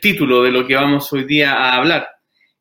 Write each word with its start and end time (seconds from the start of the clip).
título 0.00 0.42
de 0.42 0.50
lo 0.50 0.66
que 0.66 0.74
vamos 0.74 1.12
hoy 1.12 1.24
día 1.24 1.52
a 1.52 1.76
hablar. 1.76 2.08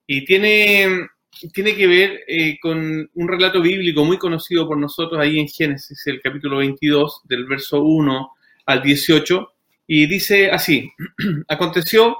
Y 0.05 0.25
tiene, 0.25 1.07
tiene 1.53 1.75
que 1.75 1.87
ver 1.87 2.19
eh, 2.27 2.57
con 2.59 3.09
un 3.13 3.27
relato 3.27 3.61
bíblico 3.61 4.03
muy 4.03 4.17
conocido 4.17 4.67
por 4.67 4.77
nosotros 4.77 5.19
ahí 5.19 5.39
en 5.39 5.47
Génesis, 5.47 6.05
el 6.07 6.21
capítulo 6.21 6.57
22, 6.57 7.21
del 7.25 7.45
verso 7.45 7.81
1 7.81 8.31
al 8.65 8.81
18, 8.81 9.53
y 9.87 10.05
dice 10.05 10.51
así, 10.51 10.91
aconteció 11.47 12.17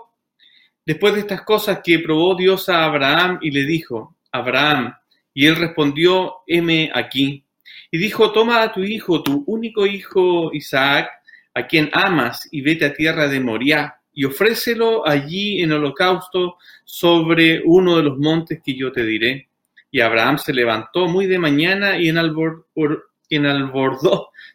después 0.85 1.13
de 1.13 1.19
estas 1.19 1.43
cosas 1.43 1.81
que 1.83 1.99
probó 1.99 2.35
Dios 2.35 2.69
a 2.69 2.85
Abraham 2.85 3.39
y 3.41 3.51
le 3.51 3.65
dijo, 3.65 4.17
Abraham, 4.31 4.95
y 5.33 5.45
él 5.45 5.55
respondió, 5.55 6.37
heme 6.47 6.91
aquí. 6.93 7.45
Y 7.91 7.97
dijo, 7.97 8.31
toma 8.31 8.61
a 8.61 8.71
tu 8.71 8.83
hijo, 8.83 9.21
tu 9.21 9.43
único 9.47 9.85
hijo 9.85 10.51
Isaac, 10.53 11.09
a 11.53 11.67
quien 11.67 11.89
amas, 11.93 12.47
y 12.51 12.61
vete 12.61 12.85
a 12.85 12.93
tierra 12.93 13.27
de 13.27 13.39
Moriah, 13.39 13.98
y 14.13 14.25
ofrécelo 14.25 15.07
allí 15.07 15.61
en 15.61 15.71
holocausto 15.71 16.57
sobre 16.83 17.61
uno 17.65 17.97
de 17.97 18.03
los 18.03 18.17
montes 18.17 18.61
que 18.63 18.75
yo 18.75 18.91
te 18.91 19.05
diré. 19.05 19.49
Y 19.91 20.01
Abraham 20.01 20.37
se 20.37 20.53
levantó 20.53 21.07
muy 21.07 21.25
de 21.25 21.39
mañana 21.39 21.97
y 21.97 22.09
enalbordó 22.09 22.69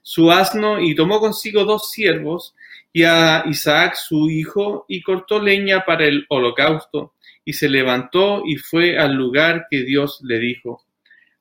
su 0.03 0.31
asno 0.31 0.81
y 0.81 0.95
tomó 0.95 1.21
consigo 1.21 1.65
dos 1.65 1.91
siervos 1.91 2.55
y 2.93 3.03
a 3.03 3.45
Isaac 3.47 3.97
su 3.97 4.31
hijo 4.31 4.85
y 4.89 5.03
cortó 5.03 5.41
leña 5.41 5.85
para 5.85 6.05
el 6.07 6.27
holocausto 6.29 7.15
y 7.45 7.53
se 7.53 7.69
levantó 7.69 8.43
y 8.47 8.57
fue 8.57 8.99
al 8.99 9.15
lugar 9.15 9.67
que 9.71 9.83
Dios 9.83 10.21
le 10.23 10.39
dijo. 10.39 10.85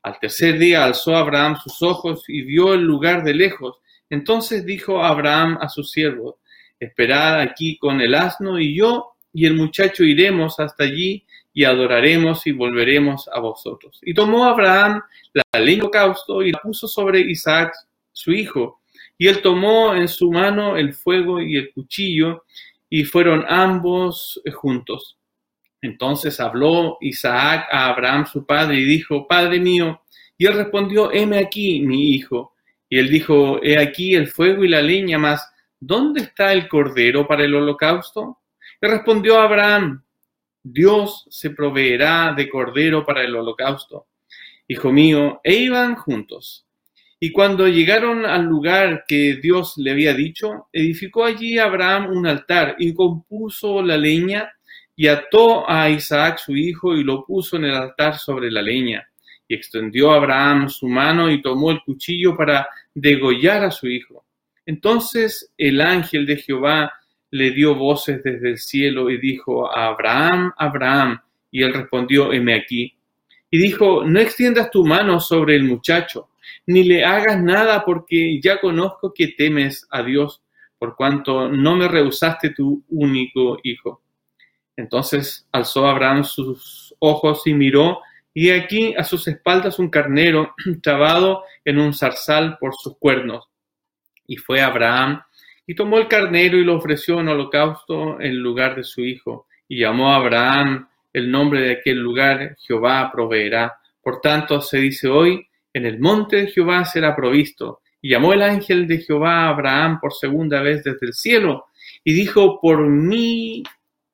Al 0.02 0.20
tercer 0.20 0.58
día 0.58 0.84
alzó 0.84 1.16
Abraham 1.16 1.58
sus 1.64 1.82
ojos 1.82 2.26
y 2.28 2.42
vio 2.42 2.74
el 2.74 2.82
lugar 2.82 3.24
de 3.24 3.34
lejos. 3.34 3.78
Entonces 4.10 4.66
dijo 4.66 5.04
Abraham 5.04 5.58
a 5.62 5.70
sus 5.70 5.92
siervos, 5.92 6.36
esperad 6.84 7.40
aquí 7.40 7.78
con 7.78 8.02
el 8.02 8.16
asno 8.16 8.60
y 8.60 8.76
yo 8.76 9.14
y 9.34 9.46
el 9.46 9.56
muchacho 9.56 10.04
iremos 10.04 10.60
hasta 10.60 10.84
allí 10.84 11.26
y 11.54 11.64
adoraremos 11.64 12.46
y 12.48 12.52
volveremos 12.52 13.30
a 13.32 13.40
vosotros. 13.40 14.00
Y 14.02 14.14
tomó 14.14 14.46
Abraham 14.46 15.02
la 15.34 15.60
leña 15.60 15.84
holocausto 15.84 16.42
y 16.42 16.52
la 16.52 16.60
puso 16.60 16.88
sobre 16.88 17.20
Isaac, 17.22 17.74
su 18.12 18.32
hijo, 18.32 18.82
y 19.18 19.28
él 19.28 19.42
tomó 19.42 19.94
en 19.94 20.08
su 20.08 20.32
mano 20.32 20.78
el 20.78 20.94
fuego 20.94 21.42
y 21.42 21.58
el 21.58 21.72
cuchillo, 21.74 22.46
y 22.90 23.06
fueron 23.06 23.46
ambos 23.48 24.42
juntos. 24.54 25.18
Entonces 25.82 26.40
habló 26.40 26.98
Isaac 27.02 27.68
a 27.72 27.88
Abraham 27.88 28.26
su 28.26 28.46
padre 28.46 28.78
y 28.78 28.84
dijo, 28.84 29.28
Padre 29.28 29.60
mío, 29.60 30.02
y 30.38 30.46
él 30.46 30.54
respondió, 30.54 31.12
heme 31.12 31.40
aquí, 31.40 31.82
mi 31.82 32.12
hijo. 32.12 32.54
Y 32.90 33.00
él 33.00 33.10
dijo, 33.10 33.60
he 33.64 33.78
aquí 33.78 34.16
el 34.16 34.28
fuego 34.28 34.64
y 34.64 34.68
la 34.68 34.82
leña, 34.82 35.18
mas 35.18 35.48
¿dónde 35.86 36.22
está 36.22 36.54
el 36.54 36.68
cordero 36.68 37.28
para 37.28 37.44
el 37.44 37.54
holocausto? 37.54 38.40
Y 38.82 38.88
respondió 38.88 39.40
Abraham, 39.40 40.04
Dios 40.64 41.26
se 41.30 41.50
proveerá 41.50 42.34
de 42.36 42.50
cordero 42.50 43.06
para 43.06 43.24
el 43.24 43.36
holocausto. 43.36 44.08
Hijo 44.68 44.92
mío, 44.92 45.42
e 45.44 45.56
iban 45.56 45.96
juntos. 45.96 46.66
Y 47.20 47.32
cuando 47.32 47.68
llegaron 47.68 48.26
al 48.26 48.46
lugar 48.46 49.04
que 49.08 49.36
Dios 49.42 49.74
le 49.78 49.92
había 49.92 50.14
dicho, 50.14 50.68
edificó 50.72 51.26
allí 51.26 51.58
Abraham 51.58 52.12
un 52.12 52.28
altar 52.28 52.76
y 52.80 52.94
compuso 52.94 53.82
la 53.82 53.98
leña 53.98 54.52
y 54.96 55.08
ató 55.08 55.70
a 55.70 55.90
Isaac 55.90 56.38
su 56.38 56.56
hijo 56.56 56.96
y 56.96 57.04
lo 57.04 57.26
puso 57.26 57.58
en 57.58 57.66
el 57.66 57.76
altar 57.76 58.18
sobre 58.18 58.50
la 58.52 58.62
leña. 58.62 59.08
Y 59.48 59.56
extendió 59.56 60.12
Abraham 60.12 60.70
su 60.70 60.88
mano 60.88 61.30
y 61.30 61.42
tomó 61.42 61.72
el 61.72 61.82
cuchillo 61.84 62.36
para 62.38 62.68
degollar 62.94 63.66
a 63.66 63.72
su 63.72 63.88
hijo. 63.88 64.26
Entonces 64.66 65.52
el 65.58 65.82
ángel 65.82 66.26
de 66.26 66.38
Jehová 66.38 66.94
le 67.32 67.52
dio 67.52 67.76
voces 67.76 68.24
desde 68.24 68.52
el 68.52 68.58
cielo 68.60 69.10
y 69.10 69.18
dijo 69.18 69.76
Abraham, 69.76 70.54
Abraham, 70.58 71.20
y 71.50 71.64
él 71.64 71.74
respondió, 71.74 72.32
heme 72.32 72.54
aquí. 72.54 72.96
Y 73.50 73.58
dijo, 73.58 74.04
no 74.04 74.20
extiendas 74.20 74.70
tu 74.70 74.86
mano 74.86 75.20
sobre 75.20 75.56
el 75.56 75.64
muchacho, 75.64 76.30
ni 76.68 76.84
le 76.84 77.04
hagas 77.04 77.42
nada 77.42 77.84
porque 77.86 78.40
ya 78.42 78.60
conozco 78.60 79.14
que 79.14 79.30
temes 79.30 79.88
a 79.90 80.04
Dios, 80.04 80.42
por 80.78 80.96
cuanto 80.96 81.50
no 81.50 81.76
me 81.76 81.88
rehusaste 81.88 82.52
tu 82.52 82.84
único 82.90 83.58
hijo. 83.64 84.02
Entonces 84.76 85.48
alzó 85.52 85.88
Abraham 85.88 86.24
sus 86.24 86.96
ojos 87.00 87.44
y 87.46 87.54
miró, 87.54 88.00
y 88.34 88.50
aquí 88.50 88.94
a 88.98 89.04
sus 89.04 89.28
espaldas 89.28 89.80
un 89.80 89.90
carnero 89.90 90.54
trabado 90.82 91.44
en 91.66 91.80
un 91.80 91.94
zarzal 91.94 92.58
por 92.60 92.74
sus 92.76 92.98
cuernos. 92.98 93.50
Y 94.28 94.38
fue 94.38 94.62
Abraham 94.62 95.22
y 95.66 95.76
tomó 95.76 95.98
el 95.98 96.08
carnero 96.08 96.58
y 96.58 96.64
lo 96.64 96.76
ofreció 96.76 97.20
en 97.20 97.30
holocausto 97.30 98.20
en 98.20 98.38
lugar 98.38 98.76
de 98.76 98.84
su 98.84 99.02
hijo. 99.02 99.48
Y 99.68 99.80
llamó 99.80 100.12
a 100.12 100.18
Abraham 100.18 100.88
el 101.14 101.32
nombre 101.32 101.62
de 101.62 101.74
aquel 101.74 102.00
lugar, 102.00 102.58
Jehová 102.60 103.12
proveerá. 103.12 103.74
Por 104.02 104.20
tanto, 104.20 104.62
se 104.62 104.80
dice 104.80 105.08
hoy, 105.08 105.48
en 105.74 105.86
el 105.86 106.00
monte 106.00 106.38
de 106.38 106.48
Jehová 106.48 106.84
será 106.86 107.16
provisto. 107.16 107.82
Y 108.02 108.10
llamó 108.10 108.34
el 108.34 108.42
ángel 108.42 108.88
de 108.88 109.00
Jehová 109.00 109.46
a 109.46 109.50
Abraham 109.50 110.00
por 110.02 110.14
segunda 110.14 110.62
vez 110.62 110.84
desde 110.84 111.06
el 111.08 111.14
cielo, 111.14 111.68
y 112.04 112.14
dijo, 112.14 112.60
por 112.60 112.86
mí 112.86 113.64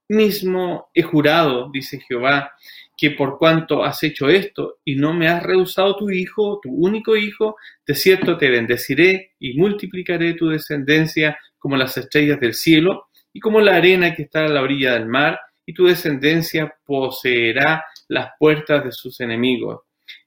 mismo 0.10 0.90
he 0.94 1.02
jurado, 1.02 1.70
dice 1.72 2.00
Jehová, 2.00 2.52
que 3.00 3.12
por 3.12 3.38
cuanto 3.38 3.86
has 3.86 4.04
hecho 4.04 4.28
esto 4.28 4.80
y 4.84 4.96
no 4.96 5.14
me 5.14 5.30
has 5.30 5.42
rehusado 5.42 5.96
tu 5.96 6.10
hijo, 6.10 6.60
tu 6.62 6.70
único 6.70 7.16
hijo, 7.16 7.56
de 7.88 7.96
cierto 7.96 8.38
te 8.38 8.50
bendeciré 8.50 9.36
y 9.40 9.58
multiplicaré 9.58 10.34
tu 10.34 10.50
descendencia 10.50 11.40
como 11.58 11.78
las 11.78 11.96
estrellas 11.96 12.42
del 12.42 12.54
cielo 12.54 13.08
y 13.32 13.40
como 13.40 13.62
la 13.62 13.76
arena 13.76 14.14
que 14.14 14.24
está 14.24 14.44
a 14.44 14.50
la 14.50 14.62
orilla 14.62 14.94
del 14.94 15.06
mar, 15.06 15.40
y 15.66 15.74
tu 15.74 15.86
descendencia 15.86 16.76
poseerá 16.84 17.86
las 18.10 18.32
puertas 18.38 18.84
de 18.84 18.92
sus 18.92 19.22
enemigos. 19.22 19.82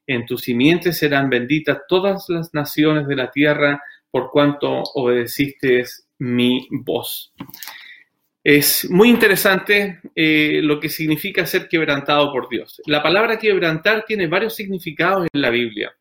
En 0.07 0.25
tu 0.25 0.37
simiente 0.37 0.93
serán 0.93 1.29
benditas 1.29 1.79
todas 1.87 2.25
las 2.29 2.53
naciones 2.53 3.07
de 3.07 3.15
la 3.15 3.29
tierra 3.29 3.83
por 4.09 4.31
cuanto 4.31 4.81
obedeciste 4.95 5.83
mi 6.17 6.67
voz. 6.71 7.33
Es 8.43 8.89
muy 8.89 9.09
interesante 9.09 10.01
eh, 10.13 10.59
lo 10.61 10.77
que 10.77 10.89
significa 10.89 11.45
ser 11.45 11.69
quebrantado 11.69 12.29
por 12.29 12.49
Dios. 12.49 12.81
La 12.85 13.01
palabra 13.01 13.39
quebrantar 13.39 14.03
tiene 14.05 14.27
varios 14.27 14.53
significados 14.55 15.27
en 15.31 15.41
la 15.41 15.49
Biblia. 15.49 15.95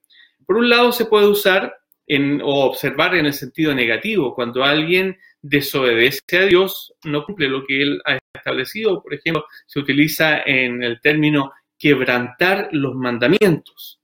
Por 0.45 0.57
un 0.57 0.69
lado, 0.69 0.91
se 0.91 1.07
puede 1.07 1.29
usar 1.29 1.73
en, 2.05 2.43
o 2.43 2.65
observar 2.65 3.15
en 3.15 3.27
el 3.27 3.33
sentido 3.33 3.73
negativo, 3.75 4.35
cuando 4.35 4.65
alguien 4.65 5.17
desobedece 5.41 6.21
a 6.39 6.47
Dios, 6.47 6.93
no 7.05 7.25
cumple 7.25 7.49
lo 7.49 7.65
que 7.65 7.81
Él 7.81 8.03
ha 8.05 8.19
establecido. 8.35 9.01
Por 9.01 9.15
ejemplo, 9.15 9.45
se 9.67 9.79
utiliza 9.79 10.43
en 10.43 10.83
el 10.83 11.01
término 11.01 11.53
quebrantar 11.79 12.71
los 12.73 12.97
mandamientos. 12.97 14.01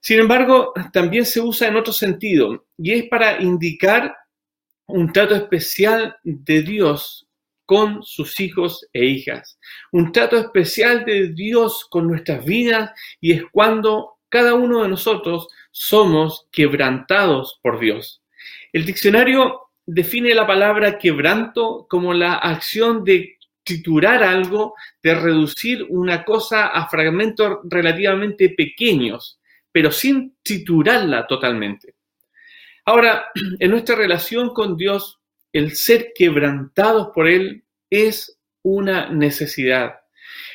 Sin 0.00 0.18
embargo, 0.18 0.72
también 0.94 1.26
se 1.26 1.42
usa 1.42 1.68
en 1.68 1.76
otro 1.76 1.92
sentido, 1.92 2.68
y 2.78 2.92
es 2.92 3.04
para 3.04 3.42
indicar 3.42 4.16
un 4.86 5.12
trato 5.12 5.34
especial 5.34 6.16
de 6.22 6.62
Dios 6.62 7.26
con 7.70 8.02
sus 8.02 8.40
hijos 8.40 8.88
e 8.92 9.04
hijas. 9.04 9.60
Un 9.92 10.10
trato 10.10 10.36
especial 10.36 11.04
de 11.04 11.28
Dios 11.28 11.86
con 11.88 12.08
nuestras 12.08 12.44
vidas 12.44 12.90
y 13.20 13.30
es 13.30 13.44
cuando 13.52 14.16
cada 14.28 14.54
uno 14.54 14.82
de 14.82 14.88
nosotros 14.88 15.46
somos 15.70 16.48
quebrantados 16.50 17.60
por 17.62 17.78
Dios. 17.78 18.24
El 18.72 18.84
diccionario 18.84 19.68
define 19.86 20.34
la 20.34 20.48
palabra 20.48 20.98
quebranto 20.98 21.86
como 21.88 22.12
la 22.12 22.34
acción 22.34 23.04
de 23.04 23.38
triturar 23.62 24.24
algo, 24.24 24.74
de 25.00 25.14
reducir 25.14 25.86
una 25.90 26.24
cosa 26.24 26.66
a 26.66 26.88
fragmentos 26.88 27.58
relativamente 27.62 28.48
pequeños, 28.48 29.38
pero 29.70 29.92
sin 29.92 30.34
triturarla 30.42 31.24
totalmente. 31.28 31.94
Ahora, 32.84 33.26
en 33.60 33.70
nuestra 33.70 33.94
relación 33.94 34.52
con 34.52 34.76
Dios, 34.76 35.19
el 35.52 35.76
ser 35.76 36.12
quebrantados 36.14 37.08
por 37.14 37.28
Él 37.28 37.64
es 37.88 38.38
una 38.62 39.08
necesidad. 39.08 39.94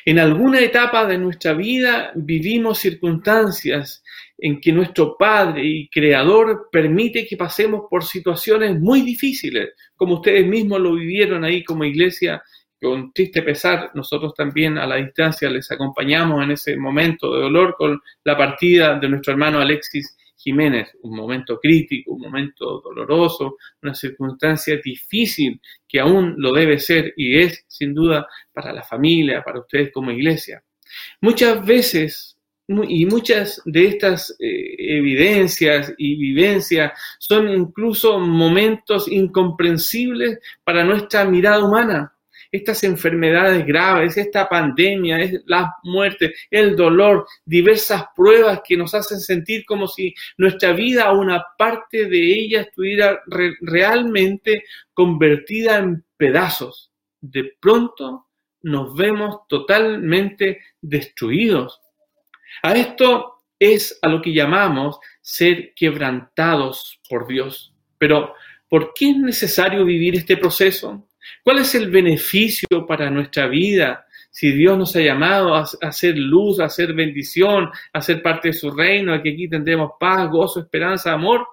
En 0.04 0.18
alguna 0.18 0.60
etapa 0.60 1.06
de 1.06 1.18
nuestra 1.18 1.52
vida 1.52 2.12
vivimos 2.14 2.78
circunstancias 2.78 4.02
en 4.38 4.60
que 4.60 4.72
nuestro 4.72 5.16
Padre 5.18 5.62
y 5.64 5.88
Creador 5.88 6.68
permite 6.70 7.26
que 7.26 7.36
pasemos 7.36 7.82
por 7.90 8.04
situaciones 8.04 8.78
muy 8.78 9.02
difíciles, 9.02 9.70
como 9.96 10.14
ustedes 10.14 10.46
mismos 10.46 10.80
lo 10.80 10.94
vivieron 10.94 11.44
ahí 11.44 11.64
como 11.64 11.84
iglesia, 11.84 12.42
con 12.80 13.12
triste 13.12 13.42
pesar, 13.42 13.90
nosotros 13.94 14.34
también 14.34 14.78
a 14.78 14.86
la 14.86 14.96
distancia 14.96 15.48
les 15.48 15.70
acompañamos 15.72 16.42
en 16.44 16.52
ese 16.52 16.76
momento 16.76 17.34
de 17.34 17.40
dolor 17.42 17.74
con 17.76 18.00
la 18.22 18.36
partida 18.36 18.98
de 18.98 19.08
nuestro 19.08 19.32
hermano 19.32 19.58
Alexis 19.58 20.16
Jiménez, 20.46 20.96
un 21.02 21.16
momento 21.16 21.58
crítico, 21.58 22.12
un 22.12 22.20
momento 22.20 22.80
doloroso, 22.80 23.56
una 23.82 23.96
circunstancia 23.96 24.76
difícil 24.76 25.60
que 25.88 25.98
aún 25.98 26.36
lo 26.38 26.52
debe 26.52 26.78
ser 26.78 27.12
y 27.16 27.40
es 27.40 27.64
sin 27.66 27.92
duda 27.92 28.28
para 28.52 28.72
la 28.72 28.84
familia, 28.84 29.42
para 29.42 29.58
ustedes 29.58 29.90
como 29.92 30.12
iglesia. 30.12 30.62
Muchas 31.20 31.66
veces 31.66 32.36
y 32.68 33.06
muchas 33.06 33.60
de 33.64 33.86
estas 33.88 34.36
eh, 34.38 34.76
evidencias 34.78 35.92
y 35.98 36.14
vivencias 36.16 36.92
son 37.18 37.48
incluso 37.48 38.20
momentos 38.20 39.08
incomprensibles 39.10 40.38
para 40.62 40.84
nuestra 40.84 41.24
mirada 41.24 41.64
humana. 41.64 42.15
Estas 42.56 42.82
enfermedades 42.84 43.64
graves, 43.66 44.16
esta 44.16 44.48
pandemia, 44.48 45.18
las 45.46 45.70
muertes, 45.84 46.32
el 46.50 46.76
dolor, 46.76 47.26
diversas 47.44 48.04
pruebas 48.14 48.60
que 48.66 48.76
nos 48.76 48.94
hacen 48.94 49.20
sentir 49.20 49.64
como 49.64 49.86
si 49.86 50.14
nuestra 50.36 50.72
vida 50.72 51.12
o 51.12 51.20
una 51.20 51.44
parte 51.56 52.06
de 52.06 52.32
ella 52.34 52.62
estuviera 52.62 53.20
realmente 53.60 54.64
convertida 54.92 55.78
en 55.78 56.04
pedazos. 56.16 56.90
De 57.20 57.52
pronto 57.60 58.26
nos 58.62 58.96
vemos 58.96 59.46
totalmente 59.48 60.60
destruidos. 60.80 61.80
A 62.62 62.74
esto 62.74 63.44
es 63.58 63.98
a 64.02 64.08
lo 64.08 64.20
que 64.20 64.32
llamamos 64.32 64.98
ser 65.20 65.72
quebrantados 65.74 67.00
por 67.08 67.26
Dios. 67.26 67.72
Pero, 67.98 68.34
¿por 68.68 68.92
qué 68.94 69.10
es 69.10 69.16
necesario 69.16 69.84
vivir 69.84 70.16
este 70.16 70.36
proceso? 70.36 71.06
¿Cuál 71.42 71.58
es 71.58 71.74
el 71.74 71.90
beneficio 71.90 72.86
para 72.86 73.10
nuestra 73.10 73.46
vida 73.46 74.06
si 74.30 74.52
Dios 74.52 74.76
nos 74.76 74.94
ha 74.96 75.00
llamado 75.00 75.54
a, 75.54 75.64
hacer 75.80 76.18
luz, 76.18 76.60
a 76.60 76.66
hacer 76.66 76.92
bendición, 76.92 77.70
a 77.92 78.02
ser 78.02 78.22
parte 78.22 78.48
de 78.48 78.54
su 78.54 78.70
reino, 78.70 79.14
a 79.14 79.22
que 79.22 79.30
aquí 79.30 79.48
tendremos 79.48 79.92
paz, 79.98 80.28
gozo, 80.30 80.60
esperanza, 80.60 81.12
amor? 81.12 81.46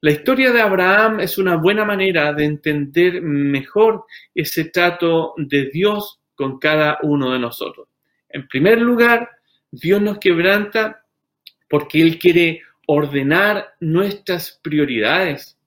La 0.00 0.12
historia 0.12 0.52
de 0.52 0.60
Abraham 0.60 1.18
es 1.18 1.38
una 1.38 1.56
buena 1.56 1.84
manera 1.84 2.32
de 2.32 2.44
entender 2.44 3.20
mejor 3.20 4.04
ese 4.32 4.66
trato 4.66 5.34
de 5.36 5.70
Dios 5.72 6.20
con 6.36 6.60
cada 6.60 6.98
uno 7.02 7.32
de 7.32 7.40
nosotros. 7.40 7.88
En 8.28 8.46
primer 8.46 8.80
lugar, 8.80 9.28
Dios 9.70 10.00
nos 10.00 10.18
quebranta 10.18 11.04
porque 11.68 12.00
Él 12.00 12.18
quiere 12.18 12.62
ordenar 12.86 13.74
nuestras 13.80 14.60
prioridades. 14.62 15.57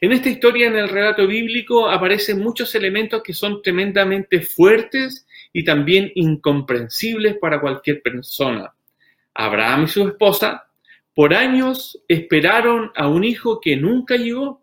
En 0.00 0.12
esta 0.12 0.28
historia, 0.28 0.66
en 0.66 0.76
el 0.76 0.88
relato 0.88 1.26
bíblico, 1.26 1.88
aparecen 1.88 2.40
muchos 2.40 2.74
elementos 2.74 3.22
que 3.22 3.32
son 3.32 3.62
tremendamente 3.62 4.40
fuertes 4.40 5.26
y 5.52 5.64
también 5.64 6.10
incomprensibles 6.14 7.36
para 7.38 7.60
cualquier 7.60 8.02
persona. 8.02 8.72
Abraham 9.34 9.84
y 9.84 9.88
su 9.88 10.06
esposa 10.06 10.68
por 11.14 11.34
años 11.34 11.98
esperaron 12.08 12.90
a 12.94 13.08
un 13.08 13.24
hijo 13.24 13.60
que 13.60 13.76
nunca 13.76 14.16
llegó. 14.16 14.62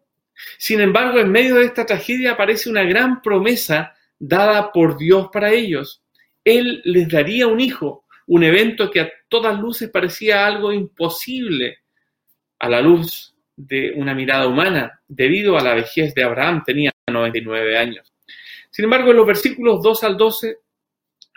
Sin 0.57 0.81
embargo, 0.81 1.19
en 1.19 1.31
medio 1.31 1.56
de 1.56 1.65
esta 1.65 1.85
tragedia 1.85 2.31
aparece 2.31 2.69
una 2.69 2.83
gran 2.83 3.21
promesa 3.21 3.95
dada 4.17 4.71
por 4.71 4.97
Dios 4.97 5.29
para 5.31 5.51
ellos. 5.51 6.03
Él 6.44 6.81
les 6.85 7.09
daría 7.09 7.47
un 7.47 7.59
hijo, 7.59 8.06
un 8.27 8.44
evento 8.44 8.89
que 8.89 9.01
a 9.01 9.11
todas 9.27 9.59
luces 9.59 9.89
parecía 9.89 10.45
algo 10.45 10.71
imposible 10.71 11.79
a 12.59 12.69
la 12.69 12.81
luz 12.81 13.35
de 13.59 13.91
una 13.95 14.13
mirada 14.13 14.47
humana, 14.47 15.01
debido 15.07 15.57
a 15.57 15.61
la 15.61 15.75
vejez 15.75 16.15
de 16.15 16.23
Abraham, 16.23 16.63
tenía 16.65 16.91
99 17.07 17.77
años. 17.77 18.13
Sin 18.71 18.85
embargo, 18.85 19.11
en 19.11 19.17
los 19.17 19.27
versículos 19.27 19.81
2 19.83 20.03
al 20.06 20.17
12 20.17 20.57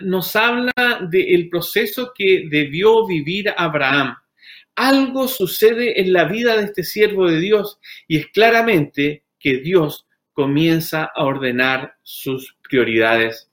nos 0.01 0.37
habla 0.37 0.73
del 1.11 1.49
proceso 1.49 2.13
que 2.15 2.45
debió 2.49 3.07
vivir 3.07 3.53
Abraham. 3.57 4.17
Algo 4.77 5.27
sucede 5.27 6.01
en 6.01 6.13
la 6.13 6.25
vida 6.25 6.57
de 6.57 6.65
este 6.65 6.85
siervo 6.85 7.29
de 7.29 7.41
Dios 7.41 7.79
y 8.07 8.19
es 8.19 8.29
claramente 8.29 9.25
que 9.41 9.59
Dios 9.59 10.07
comienza 10.33 11.11
a 11.15 11.25
ordenar 11.25 11.97
sus 12.03 12.57
prioridades. 12.63 13.51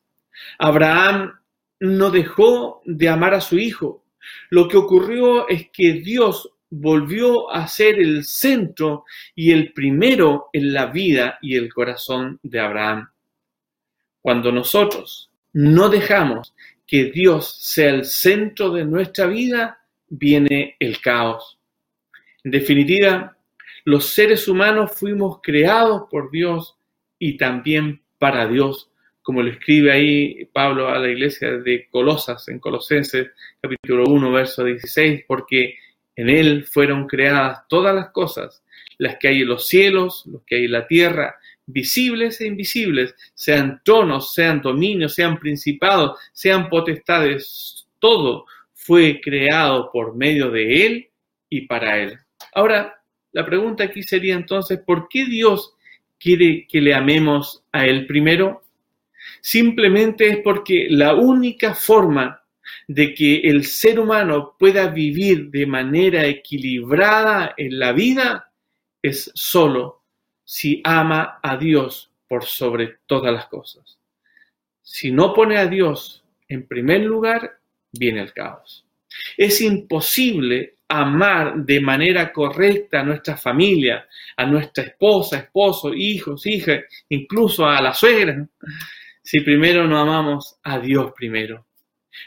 Abraham 0.60 1.40
no 1.80 2.12
dejó 2.12 2.82
de 2.86 3.10
amar 3.10 3.34
a 3.34 3.42
su 3.42 3.58
hijo. 3.58 4.06
Lo 4.52 4.68
que 4.68 4.78
ocurrió 4.78 5.48
es 5.50 5.70
que 5.72 5.94
Dios 5.94 6.52
volvió 6.70 7.52
a 7.52 7.68
ser 7.68 8.00
el 8.00 8.24
centro 8.24 9.06
y 9.36 9.52
el 9.52 9.74
primero 9.74 10.50
en 10.54 10.74
la 10.74 10.88
vida 10.88 11.40
y 11.42 11.56
el 11.56 11.74
corazón 11.74 12.40
de 12.44 12.60
Abraham. 12.60 13.10
Cuando 14.22 14.52
nosotros 14.52 15.30
no 15.54 15.90
dejamos 15.90 16.54
que 16.86 17.06
Dios 17.06 17.56
sea 17.60 17.90
el 17.90 18.06
centro 18.06 18.72
de 18.72 18.86
nuestra 18.86 19.28
vida, 19.28 19.80
viene 20.08 20.76
el 20.80 21.00
caos. 21.02 21.60
En 22.44 22.52
definitiva, 22.52 23.38
los 23.86 24.06
seres 24.06 24.48
humanos 24.48 24.92
fuimos 24.94 25.40
creados 25.42 26.04
por 26.10 26.32
Dios 26.32 26.78
y 27.18 27.38
también 27.38 28.02
para 28.18 28.48
Dios, 28.48 28.92
como 29.22 29.42
lo 29.42 29.52
escribe 29.52 29.92
ahí 29.92 30.46
Pablo 30.46 30.90
a 30.90 31.00
la 31.00 31.10
iglesia 31.10 31.52
de 31.52 31.88
Colosas, 31.90 32.48
en 32.50 32.60
Colosenses 32.60 33.32
capítulo 33.62 34.06
1, 34.06 34.32
verso 34.32 34.64
16, 34.64 35.24
porque 35.28 35.78
en 36.20 36.30
Él 36.30 36.66
fueron 36.66 37.08
creadas 37.08 37.66
todas 37.70 37.96
las 37.96 38.10
cosas, 38.10 38.62
las 38.98 39.16
que 39.18 39.30
hay 39.30 39.42
en 39.42 39.48
los 39.48 39.68
cielos, 39.68 40.26
los 40.26 40.44
que 40.44 40.58
hay 40.58 40.66
en 40.66 40.74
la 40.74 40.86
tierra, 40.86 41.38
visibles 41.66 42.42
e 42.42 42.48
invisibles, 42.48 43.16
sean 43.34 43.82
tronos, 43.86 44.34
sean 44.34 44.62
dominios, 44.62 45.16
sean 45.16 45.40
principados, 45.40 46.20
sean 46.34 46.68
potestades, 46.68 47.88
todo 48.00 48.46
fue 48.74 49.22
creado 49.22 49.90
por 49.94 50.14
medio 50.14 50.52
de 50.52 50.86
Él 50.86 51.10
y 51.48 51.62
para 51.62 51.98
Él. 51.98 52.20
Ahora, 52.54 53.02
la 53.32 53.46
pregunta 53.46 53.86
aquí 53.86 54.04
sería 54.04 54.36
entonces, 54.36 54.80
¿por 54.86 55.08
qué 55.08 55.24
Dios 55.24 55.74
quiere 56.20 56.68
que 56.68 56.82
le 56.82 56.94
amemos 56.94 57.64
a 57.72 57.86
Él 57.86 58.06
primero? 58.08 58.64
Simplemente 59.40 60.28
es 60.28 60.38
porque 60.40 60.88
la 60.90 61.16
única 61.16 61.74
forma 61.74 62.39
de 62.88 63.14
que 63.14 63.42
el 63.42 63.66
ser 63.66 64.00
humano 64.00 64.56
pueda 64.58 64.88
vivir 64.88 65.50
de 65.50 65.66
manera 65.66 66.26
equilibrada 66.26 67.54
en 67.58 67.80
la 67.80 67.92
vida 67.92 68.52
es 69.02 69.32
solo 69.34 70.04
si 70.44 70.82
ama 70.84 71.40
a 71.42 71.58
Dios 71.58 72.12
por 72.28 72.46
sobre 72.46 72.98
todas 73.06 73.34
las 73.34 73.48
cosas. 73.48 73.98
Si 74.82 75.12
no 75.12 75.34
pone 75.34 75.58
a 75.58 75.68
Dios 75.68 76.24
en 76.48 76.68
primer 76.68 77.02
lugar, 77.02 77.60
viene 77.92 78.22
el 78.22 78.34
caos. 78.34 78.86
Es 79.38 79.62
imposible 79.62 80.76
amar 80.88 81.56
de 81.58 81.80
manera 81.80 82.34
correcta 82.34 83.02
a 83.02 83.04
nuestra 83.04 83.38
familia, 83.38 84.08
a 84.36 84.46
nuestra 84.46 84.84
esposa, 84.84 85.38
esposo, 85.38 85.94
hijos, 85.94 86.46
hijas, 86.48 86.84
incluso 87.10 87.66
a 87.68 87.80
la 87.82 87.94
suegra, 87.94 88.48
si 89.22 89.42
primero 89.42 89.88
no 89.88 90.00
amamos 90.00 90.58
a 90.64 90.80
Dios 90.80 91.12
primero. 91.16 91.69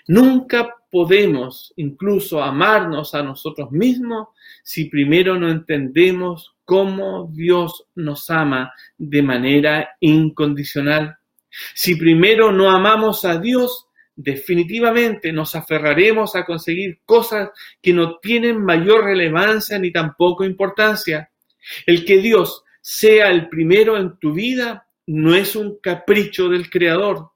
Nunca 0.06 0.74
podemos 0.90 1.72
incluso 1.76 2.42
amarnos 2.42 3.14
a 3.14 3.22
nosotros 3.22 3.70
mismos 3.72 4.28
si 4.62 4.86
primero 4.86 5.38
no 5.38 5.50
entendemos 5.50 6.54
cómo 6.64 7.30
Dios 7.32 7.86
nos 7.94 8.30
ama 8.30 8.72
de 8.98 9.22
manera 9.22 9.96
incondicional. 10.00 11.16
Si 11.74 11.96
primero 11.96 12.52
no 12.52 12.70
amamos 12.70 13.24
a 13.24 13.38
Dios, 13.38 13.86
definitivamente 14.14 15.32
nos 15.32 15.54
aferraremos 15.54 16.36
a 16.36 16.44
conseguir 16.44 17.00
cosas 17.04 17.50
que 17.80 17.92
no 17.92 18.18
tienen 18.18 18.62
mayor 18.62 19.04
relevancia 19.04 19.78
ni 19.78 19.90
tampoco 19.90 20.44
importancia. 20.44 21.30
El 21.86 22.04
que 22.04 22.18
Dios 22.18 22.64
sea 22.80 23.28
el 23.28 23.48
primero 23.48 23.96
en 23.96 24.18
tu 24.18 24.32
vida 24.32 24.86
no 25.06 25.34
es 25.34 25.56
un 25.56 25.78
capricho 25.80 26.48
del 26.48 26.70
Creador, 26.70 27.31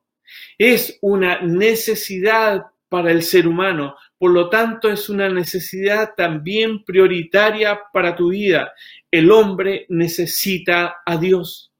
es 0.58 0.98
una 1.00 1.40
necesidad 1.40 2.66
para 2.88 3.10
el 3.10 3.22
ser 3.22 3.48
humano, 3.48 3.96
por 4.18 4.30
lo 4.30 4.48
tanto 4.48 4.90
es 4.90 5.08
una 5.08 5.28
necesidad 5.28 6.14
también 6.16 6.84
prioritaria 6.84 7.80
para 7.92 8.14
tu 8.14 8.30
vida. 8.30 8.72
El 9.10 9.30
hombre 9.30 9.86
necesita 9.88 10.96
a 11.04 11.16
Dios. 11.16 11.72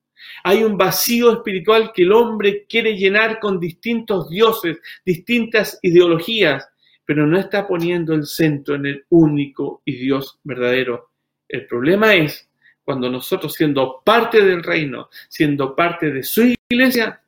Hay 0.44 0.62
un 0.64 0.76
vacío 0.76 1.32
espiritual 1.32 1.92
que 1.94 2.02
el 2.02 2.12
hombre 2.12 2.66
quiere 2.68 2.96
llenar 2.96 3.40
con 3.40 3.58
distintos 3.58 4.28
dioses, 4.28 4.78
distintas 5.04 5.78
ideologías, 5.82 6.68
pero 7.04 7.26
no 7.26 7.38
está 7.38 7.66
poniendo 7.66 8.14
el 8.14 8.26
centro 8.26 8.75
en 8.75 8.86
el 8.86 9.04
único 9.08 9.82
y 9.84 9.96
Dios 9.96 10.38
verdadero. 10.42 11.10
El 11.48 11.66
problema 11.66 12.14
es 12.14 12.48
cuando 12.82 13.08
nosotros 13.08 13.54
siendo 13.54 14.02
parte 14.04 14.44
del 14.44 14.62
reino, 14.62 15.08
siendo 15.28 15.75
parte 15.75 16.10
de 16.10 16.22
su 16.22 16.54
iglesia, 16.68 17.20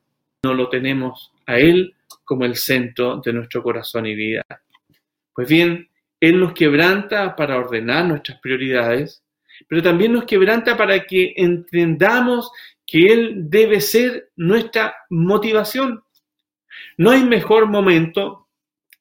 no 0.43 0.53
lo 0.53 0.69
tenemos 0.69 1.31
a 1.45 1.57
Él 1.57 1.95
como 2.23 2.45
el 2.45 2.55
centro 2.55 3.17
de 3.23 3.33
nuestro 3.33 3.61
corazón 3.63 4.05
y 4.05 4.15
vida. 4.15 4.43
Pues 5.33 5.49
bien, 5.49 5.89
Él 6.19 6.39
nos 6.39 6.53
quebranta 6.53 7.35
para 7.35 7.57
ordenar 7.57 8.05
nuestras 8.05 8.39
prioridades, 8.39 9.23
pero 9.67 9.81
también 9.81 10.13
nos 10.13 10.25
quebranta 10.25 10.77
para 10.77 11.05
que 11.05 11.33
entendamos 11.35 12.51
que 12.85 13.07
Él 13.07 13.49
debe 13.49 13.81
ser 13.81 14.29
nuestra 14.35 14.95
motivación. 15.09 16.03
No 16.97 17.11
hay 17.11 17.23
mejor 17.23 17.67
momento 17.67 18.47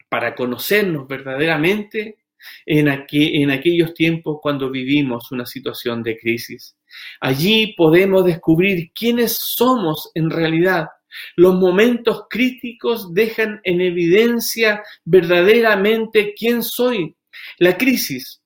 para 0.09 0.35
conocernos 0.35 1.07
verdaderamente 1.07 2.19
en, 2.67 3.51
aquellos 3.51 3.95
tiempos 3.95 4.39
cuando 4.41 4.71
vivimos 4.71 5.31
una 5.33 5.47
situación 5.47 6.03
de 6.03 6.19
crisis. 6.19 6.77
Allí 7.21 7.75
podemos 7.77 8.25
descubrir 8.25 8.93
quiénes 8.93 9.37
somos 9.37 10.11
en 10.15 10.31
realidad 10.31 10.89
los 11.37 11.55
momentos 11.55 12.25
críticos 12.29 13.15
dejan 13.15 13.61
en 13.65 13.81
evidencia 13.81 14.83
verdaderamente 15.05 16.35
quién 16.35 16.63
soy. 16.63 17.17
La 17.59 17.77
crisis 17.77 18.43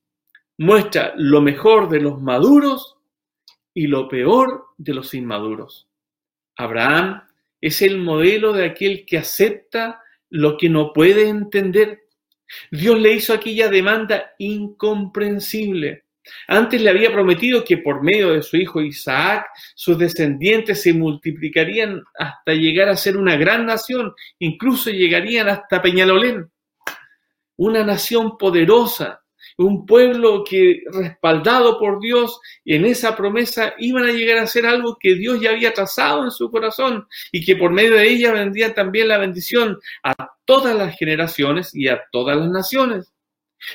muestra 0.58 1.14
lo 1.16 1.40
mejor 1.40 1.88
de 1.88 2.00
los 2.00 2.20
maduros 2.20 2.96
y 3.74 3.86
lo 3.86 4.08
peor 4.08 4.66
de 4.76 4.94
los 4.94 5.14
inmaduros. 5.14 5.88
Abraham 6.56 7.22
es 7.60 7.82
el 7.82 7.98
modelo 7.98 8.52
de 8.52 8.66
aquel 8.66 9.06
que 9.06 9.18
acepta 9.18 10.02
lo 10.28 10.56
que 10.56 10.68
no 10.68 10.92
puede 10.92 11.28
entender. 11.28 12.02
Dios 12.70 12.98
le 12.98 13.12
hizo 13.12 13.32
aquella 13.32 13.68
demanda 13.68 14.32
incomprensible. 14.38 16.04
Antes 16.46 16.80
le 16.80 16.90
había 16.90 17.12
prometido 17.12 17.64
que 17.64 17.78
por 17.78 18.02
medio 18.02 18.30
de 18.32 18.42
su 18.42 18.56
hijo 18.56 18.80
Isaac, 18.80 19.46
sus 19.74 19.98
descendientes 19.98 20.82
se 20.82 20.92
multiplicarían 20.92 22.02
hasta 22.14 22.52
llegar 22.52 22.88
a 22.88 22.96
ser 22.96 23.16
una 23.16 23.36
gran 23.36 23.66
nación, 23.66 24.14
incluso 24.38 24.90
llegarían 24.90 25.48
hasta 25.48 25.82
Peñalolén, 25.82 26.50
una 27.56 27.84
nación 27.84 28.38
poderosa, 28.38 29.22
un 29.58 29.86
pueblo 29.86 30.44
que 30.48 30.82
respaldado 30.92 31.78
por 31.78 32.00
Dios 32.00 32.40
en 32.64 32.84
esa 32.84 33.16
promesa 33.16 33.74
iban 33.78 34.04
a 34.04 34.12
llegar 34.12 34.38
a 34.38 34.46
ser 34.46 34.66
algo 34.66 34.96
que 34.98 35.14
Dios 35.14 35.40
ya 35.40 35.50
había 35.50 35.74
trazado 35.74 36.24
en 36.24 36.30
su 36.30 36.50
corazón 36.50 37.06
y 37.30 37.44
que 37.44 37.56
por 37.56 37.70
medio 37.70 37.94
de 37.94 38.08
ella 38.08 38.32
vendría 38.32 38.74
también 38.74 39.08
la 39.08 39.18
bendición 39.18 39.78
a 40.02 40.14
todas 40.44 40.74
las 40.76 40.96
generaciones 40.96 41.74
y 41.74 41.88
a 41.88 42.02
todas 42.10 42.36
las 42.36 42.48
naciones. 42.48 43.12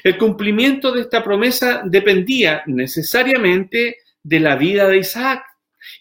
El 0.03 0.17
cumplimiento 0.17 0.91
de 0.91 1.01
esta 1.01 1.23
promesa 1.23 1.81
dependía 1.85 2.63
necesariamente 2.65 3.97
de 4.21 4.39
la 4.39 4.55
vida 4.55 4.87
de 4.87 4.97
Isaac 4.97 5.45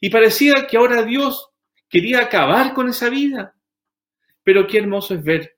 y 0.00 0.11
parecía 0.11 0.66
que 0.66 0.76
ahora 0.76 1.02
Dios 1.02 1.50
quería 1.88 2.21
acabar 2.21 2.75
con 2.75 2.88
esa 2.88 3.09
vida. 3.09 3.55
Pero 4.43 4.66
qué 4.66 4.78
hermoso 4.78 5.14
es 5.14 5.23
ver 5.23 5.57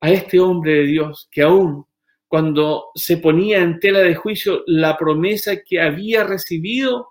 a 0.00 0.10
este 0.10 0.40
hombre 0.40 0.72
de 0.74 0.86
Dios 0.86 1.28
que 1.30 1.42
aún 1.42 1.86
cuando 2.30 2.90
se 2.94 3.16
ponía 3.16 3.58
en 3.58 3.80
tela 3.80 3.98
de 4.00 4.14
juicio 4.14 4.62
la 4.66 4.96
promesa 4.96 5.62
que 5.66 5.80
había 5.80 6.22
recibido, 6.22 7.08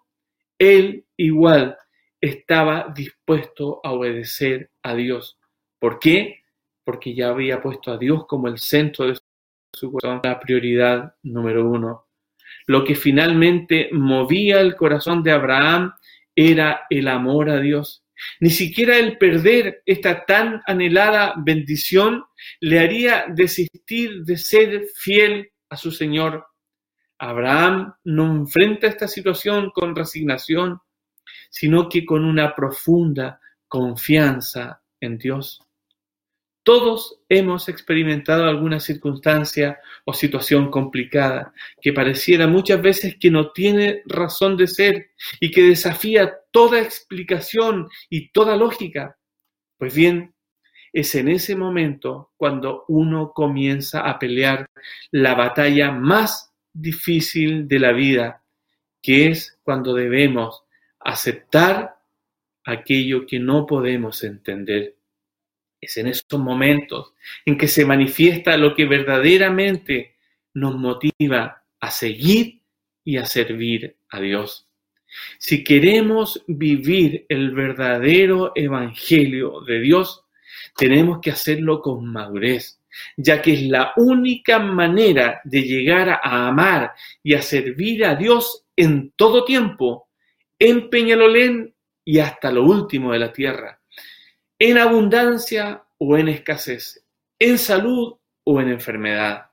él 0.58 1.06
igual 1.18 1.78
estaba 2.22 2.94
dispuesto 2.96 3.82
a 3.84 3.92
obedecer 3.92 4.72
a 4.82 4.96
Dios. 4.96 5.38
¿Por 5.78 6.00
qué? 6.00 6.40
Porque 6.86 7.14
ya 7.14 7.30
había 7.30 7.62
puesto 7.62 7.92
a 7.92 7.98
Dios 7.98 8.26
como 8.28 8.48
el 8.48 8.60
centro 8.60 9.08
de 9.08 9.18
la 10.24 10.40
prioridad 10.40 11.16
número 11.24 11.70
uno. 11.70 12.08
Lo 12.68 12.84
que 12.84 12.96
finalmente 12.96 13.90
movía 13.92 14.60
el 14.62 14.76
corazón 14.76 15.24
de 15.24 15.32
Abraham 15.32 15.94
era 16.36 16.86
el 16.90 17.08
amor 17.08 17.50
a 17.50 17.60
Dios. 17.60 18.04
Ni 18.40 18.50
siquiera 18.50 18.98
el 18.98 19.18
perder 19.18 19.82
esta 19.86 20.26
tan 20.26 20.62
anhelada 20.66 21.34
bendición 21.38 22.26
le 22.60 22.80
haría 22.80 23.26
desistir 23.30 24.24
de 24.24 24.38
ser 24.38 24.86
fiel 24.96 25.52
a 25.70 25.78
su 25.78 25.92
Señor. 25.92 26.46
Abraham 27.18 27.94
no 28.04 28.26
enfrenta 28.26 28.88
esta 28.88 29.08
situación 29.08 29.72
con 29.72 29.96
resignación, 29.96 30.80
sino 31.50 31.90
que 31.90 32.06
con 32.06 32.26
una 32.26 32.56
profunda 32.56 33.40
confianza 33.68 34.82
en 35.00 35.18
Dios. 35.18 35.62
Todos 36.70 37.20
hemos 37.30 37.68
experimentado 37.68 38.44
alguna 38.44 38.80
circunstancia 38.80 39.80
o 40.06 40.14
situación 40.14 40.70
complicada 40.70 41.52
que 41.82 41.94
pareciera 41.94 42.46
muchas 42.46 42.80
veces 42.80 43.18
que 43.20 43.32
no 43.32 43.50
tiene 43.54 44.04
razón 44.06 44.56
de 44.56 44.68
ser 44.68 45.10
y 45.40 45.50
que 45.50 45.64
desafía 45.64 46.32
toda 46.52 46.80
explicación 46.80 47.90
y 48.08 48.30
toda 48.30 48.56
lógica. 48.56 49.18
Pues 49.80 49.96
bien, 49.96 50.36
es 50.94 51.16
en 51.16 51.30
ese 51.30 51.56
momento 51.56 52.34
cuando 52.38 52.86
uno 52.88 53.32
comienza 53.34 54.02
a 54.02 54.20
pelear 54.20 54.68
la 55.10 55.34
batalla 55.34 55.92
más 55.92 56.54
difícil 56.72 57.68
de 57.68 57.80
la 57.80 57.94
vida, 57.94 58.44
que 59.02 59.30
es 59.30 59.58
cuando 59.64 59.96
debemos 59.96 60.66
aceptar 61.00 61.96
aquello 62.64 63.26
que 63.26 63.40
no 63.40 63.66
podemos 63.66 64.24
entender. 64.24 64.99
Es 65.82 65.96
en 65.98 66.08
esos 66.08 66.40
momentos 66.40 67.14
en 67.46 67.58
que 67.58 67.68
se 67.68 67.86
manifiesta 67.86 68.58
lo 68.58 68.76
que 68.76 68.86
verdaderamente 68.86 70.16
nos 70.54 70.76
motiva 70.76 71.64
a 71.80 71.92
seguir 71.92 72.62
y 73.04 73.18
a 73.18 73.26
servir 73.26 73.98
a 74.10 74.20
Dios. 74.20 74.68
Si 75.38 75.64
queremos 75.64 76.44
vivir 76.48 77.26
el 77.30 77.52
verdadero 77.52 78.52
evangelio 78.56 79.62
de 79.62 79.80
Dios, 79.80 80.26
tenemos 80.76 81.20
que 81.22 81.32
hacerlo 81.32 81.82
con 81.82 82.06
madurez, 82.06 82.80
ya 83.16 83.42
que 83.42 83.54
es 83.54 83.62
la 83.64 83.94
única 83.96 84.60
manera 84.60 85.42
de 85.46 85.64
llegar 85.64 86.10
a 86.10 86.48
amar 86.48 86.92
y 87.24 87.34
a 87.34 87.42
servir 87.42 88.06
a 88.06 88.16
Dios 88.16 88.66
en 88.76 89.12
todo 89.16 89.46
tiempo, 89.46 90.10
en 90.60 90.90
Peñalolén 90.90 91.74
y 92.04 92.20
hasta 92.20 92.52
lo 92.52 92.64
último 92.64 93.14
de 93.14 93.20
la 93.20 93.32
tierra 93.32 93.79
en 94.60 94.78
abundancia 94.78 95.84
o 95.98 96.18
en 96.18 96.28
escasez, 96.28 97.04
en 97.40 97.58
salud 97.58 98.16
o 98.44 98.62
en 98.62 98.70
enfermedad, 98.70 99.48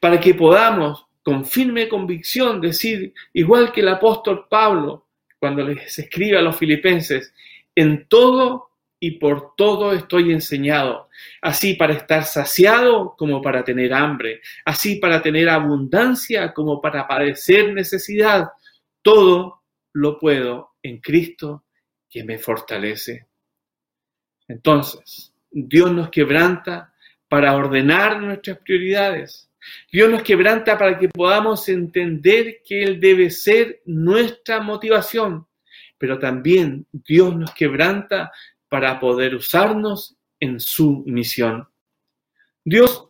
para 0.00 0.18
que 0.20 0.34
podamos 0.34 1.06
con 1.22 1.44
firme 1.44 1.88
convicción 1.88 2.60
decir, 2.60 3.14
igual 3.32 3.72
que 3.72 3.80
el 3.80 3.88
apóstol 3.88 4.46
Pablo, 4.48 5.06
cuando 5.38 5.62
les 5.62 5.98
escribe 5.98 6.38
a 6.38 6.42
los 6.42 6.56
filipenses, 6.56 7.32
en 7.74 8.08
todo 8.08 8.70
y 8.98 9.12
por 9.12 9.54
todo 9.54 9.92
estoy 9.92 10.32
enseñado, 10.32 11.08
así 11.40 11.74
para 11.74 11.94
estar 11.94 12.24
saciado 12.24 13.14
como 13.16 13.40
para 13.40 13.64
tener 13.64 13.94
hambre, 13.94 14.40
así 14.64 14.96
para 14.96 15.22
tener 15.22 15.48
abundancia 15.48 16.52
como 16.52 16.80
para 16.80 17.06
padecer 17.08 17.72
necesidad. 17.72 18.48
Todo 19.02 19.62
lo 19.94 20.18
puedo 20.18 20.72
en 20.82 21.00
Cristo 21.00 21.64
que 22.10 22.24
me 22.24 22.38
fortalece. 22.38 23.29
Entonces, 24.50 25.32
Dios 25.48 25.92
nos 25.92 26.10
quebranta 26.10 26.92
para 27.28 27.54
ordenar 27.54 28.20
nuestras 28.20 28.58
prioridades. 28.58 29.48
Dios 29.92 30.10
nos 30.10 30.22
quebranta 30.22 30.76
para 30.76 30.98
que 30.98 31.08
podamos 31.08 31.68
entender 31.68 32.60
que 32.66 32.82
Él 32.82 32.98
debe 32.98 33.30
ser 33.30 33.80
nuestra 33.84 34.60
motivación, 34.60 35.46
pero 35.96 36.18
también 36.18 36.84
Dios 36.90 37.36
nos 37.36 37.54
quebranta 37.54 38.32
para 38.68 38.98
poder 38.98 39.36
usarnos 39.36 40.16
en 40.40 40.58
su 40.58 41.04
misión. 41.06 41.68
Dios 42.64 43.06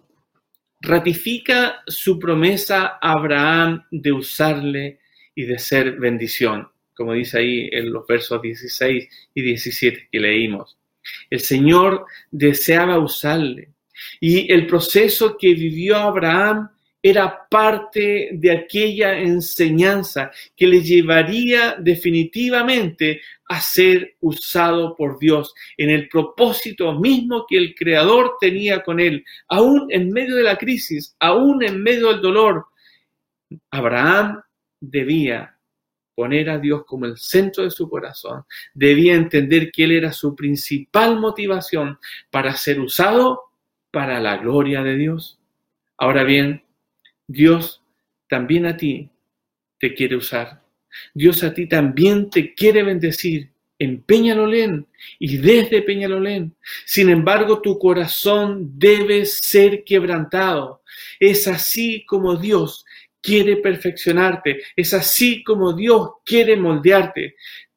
ratifica 0.79 1.83
su 1.87 2.19
promesa 2.19 2.99
a 3.01 3.13
Abraham 3.13 3.87
de 3.91 4.13
usarle 4.13 5.01
y 5.35 5.45
de 5.45 5.59
ser 5.59 5.93
bendición, 5.93 6.69
como 6.95 7.15
dice 7.15 7.39
ahí 7.39 7.71
en 7.73 7.91
los 7.91 8.07
versos 8.07 8.43
16 8.43 9.09
y 9.33 9.43
17 9.43 10.09
que 10.13 10.21
leímos. 10.21 10.80
El 11.29 11.41
Señor 11.41 12.07
deseaba 12.31 12.99
usarle. 12.99 13.71
Y 14.21 14.51
el 14.53 14.67
proceso 14.67 15.37
que 15.37 15.55
vivió 15.55 15.97
Abraham 15.97 16.71
era 17.03 17.49
parte 17.49 18.31
de 18.33 18.51
aquella 18.53 19.19
enseñanza 19.19 20.31
que 20.55 20.67
le 20.67 20.83
llevaría 20.83 21.77
definitivamente 21.79 23.23
a 23.49 23.61
ser 23.61 24.17
usado 24.21 24.95
por 24.97 25.19
Dios 25.19 25.55
en 25.77 25.91
el 25.91 26.09
propósito 26.09 26.93
mismo 26.93 27.47
que 27.49 27.57
el 27.57 27.75
Creador 27.75 28.37
tenía 28.39 28.83
con 28.83 29.01
él, 29.01 29.25
aún 29.49 29.87
en 29.89 30.11
medio 30.11 30.37
de 30.37 30.43
la 30.43 30.57
crisis, 30.57 31.17
aún 31.19 31.63
en 31.63 31.83
medio 31.83 32.09
del 32.09 32.21
dolor. 32.21 32.67
Abraham 33.71 34.41
debía 34.79 35.57
poner 36.15 36.51
a 36.51 36.59
Dios 36.59 36.85
como 36.87 37.07
el 37.07 37.17
centro 37.17 37.65
de 37.65 37.71
su 37.71 37.89
corazón, 37.89 38.45
debía 38.75 39.15
entender 39.15 39.71
que 39.71 39.85
Él 39.85 39.93
era 39.93 40.13
su 40.13 40.35
principal 40.35 41.19
motivación 41.19 41.99
para 42.31 42.55
ser 42.57 42.81
usado 42.81 43.43
para 43.91 44.21
la 44.21 44.37
gloria 44.37 44.83
de 44.83 44.97
Dios. 44.97 45.39
Ahora 45.97 46.25
bien, 46.25 46.65
Dios 47.27 47.83
también 48.29 48.67
a 48.67 48.77
ti 48.77 49.11
te 49.79 49.95
quiere 49.95 50.17
usar. 50.17 50.63
Dios 51.15 51.43
a 51.43 51.55
ti 51.55 51.67
también 51.69 52.31
te 52.31 52.55
quiere 52.55 52.83
bendecir 52.83 53.51
en 53.79 54.03
Peñalolén 54.03 54.87
y 55.19 55.39
desde 55.39 55.83
Peñalolén. 55.83 56.55
Sin 56.85 57.09
embargo, 57.09 57.63
tu 57.63 57.79
corazón 57.79 58.79
debe 58.79 59.25
ser 59.25 59.85
quebrantado. 59.85 60.83
Es 61.19 61.49
así 61.49 62.05
como 62.05 62.37
Dios 62.37 62.85
quiere 63.21 63.57
perfeccionarte. 63.57 64.63
Es 64.75 64.95
así 64.95 65.43
como 65.43 65.73
Dios 65.73 66.11
quiere 66.25 66.57
moldearte. 66.57 67.37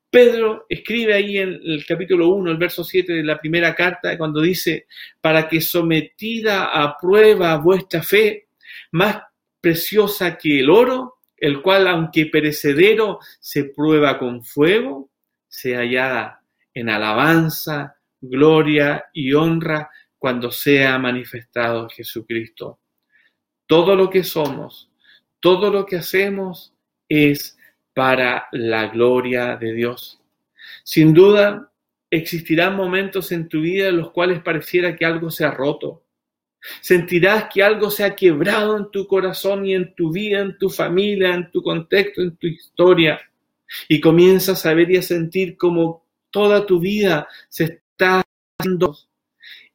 Pedro 0.09 0.67
escribe 0.69 1.15
ahí 1.15 1.39
en 1.39 1.59
el 1.63 1.85
capítulo 1.87 2.29
1, 2.29 2.51
el 2.51 2.57
verso 2.57 2.83
7 2.83 3.13
de 3.13 3.23
la 3.23 3.39
primera 3.39 3.73
carta, 3.73 4.15
cuando 4.17 4.41
dice, 4.41 4.85
para 5.19 5.49
que 5.49 5.59
sometida 5.59 6.65
a 6.65 6.97
prueba 6.97 7.57
vuestra 7.57 8.03
fe, 8.03 8.49
más 8.91 9.23
preciosa 9.59 10.37
que 10.37 10.59
el 10.59 10.69
oro, 10.69 11.15
el 11.35 11.61
cual, 11.61 11.87
aunque 11.87 12.27
perecedero, 12.27 13.19
se 13.39 13.65
prueba 13.65 14.19
con 14.19 14.43
fuego, 14.43 15.09
se 15.47 15.75
hallada 15.75 16.43
en 16.73 16.89
alabanza, 16.89 17.95
gloria 18.21 19.05
y 19.13 19.33
honra 19.33 19.89
cuando 20.17 20.51
sea 20.51 20.97
manifestado 20.99 21.89
Jesucristo. 21.89 22.79
Todo 23.65 23.95
lo 23.95 24.09
que 24.09 24.23
somos, 24.23 24.92
todo 25.43 25.69
lo 25.69 25.85
que 25.85 25.97
hacemos 25.97 26.73
es 27.09 27.57
para 27.93 28.47
la 28.53 28.87
gloria 28.87 29.57
de 29.57 29.73
Dios. 29.73 30.21
Sin 30.85 31.13
duda, 31.13 31.69
existirán 32.09 32.77
momentos 32.77 33.29
en 33.33 33.49
tu 33.49 33.59
vida 33.59 33.89
en 33.89 33.97
los 33.97 34.11
cuales 34.11 34.41
pareciera 34.41 34.95
que 34.95 35.03
algo 35.03 35.29
se 35.29 35.43
ha 35.43 35.51
roto. 35.51 36.05
Sentirás 36.79 37.49
que 37.53 37.61
algo 37.61 37.91
se 37.91 38.05
ha 38.05 38.15
quebrado 38.15 38.77
en 38.77 38.89
tu 38.89 39.05
corazón 39.05 39.65
y 39.65 39.75
en 39.75 39.93
tu 39.93 40.13
vida, 40.13 40.39
en 40.39 40.57
tu 40.57 40.69
familia, 40.69 41.35
en 41.35 41.51
tu 41.51 41.61
contexto, 41.61 42.21
en 42.21 42.37
tu 42.37 42.47
historia. 42.47 43.19
Y 43.89 43.99
comienzas 43.99 44.65
a 44.65 44.73
ver 44.73 44.91
y 44.91 44.97
a 44.97 45.01
sentir 45.01 45.57
como 45.57 46.05
toda 46.31 46.65
tu 46.65 46.79
vida 46.79 47.27
se 47.49 47.65
está 47.65 48.21
haciendo. 48.57 48.97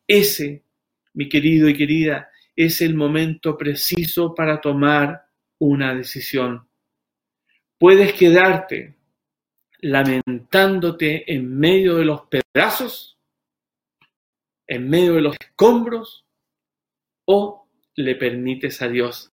Ese, 0.06 0.62
mi 1.12 1.28
querido 1.28 1.68
y 1.68 1.76
querida, 1.76 2.30
es 2.56 2.80
el 2.80 2.94
momento 2.94 3.58
preciso 3.58 4.34
para 4.34 4.62
tomar 4.62 5.27
una 5.58 5.94
decisión. 5.94 6.68
Puedes 7.78 8.12
quedarte 8.12 8.94
lamentándote 9.80 11.32
en 11.32 11.58
medio 11.58 11.96
de 11.96 12.04
los 12.04 12.22
pedazos, 12.22 13.18
en 14.66 14.88
medio 14.88 15.14
de 15.14 15.22
los 15.22 15.36
escombros, 15.40 16.24
o 17.24 17.68
le 17.94 18.14
permites 18.14 18.82
a 18.82 18.88
Dios 18.88 19.32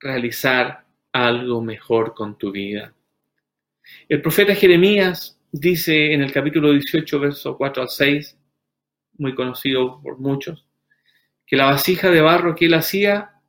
realizar 0.00 0.84
algo 1.12 1.60
mejor 1.60 2.14
con 2.14 2.38
tu 2.38 2.50
vida. 2.50 2.94
El 4.08 4.22
profeta 4.22 4.54
Jeremías 4.54 5.38
dice 5.50 6.12
en 6.12 6.22
el 6.22 6.32
capítulo 6.32 6.72
18, 6.72 7.20
verso 7.20 7.56
4 7.56 7.82
al 7.82 7.88
6, 7.88 8.38
muy 9.18 9.34
conocido 9.34 10.00
por 10.00 10.18
muchos, 10.18 10.66
que 11.46 11.56
la 11.56 11.66
vasija 11.66 12.10
de 12.10 12.20
barro 12.20 12.54
que 12.54 12.66
él 12.66 12.74
hacía 12.74 13.40